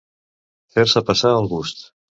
[0.77, 1.89] Fer-se passar el gust.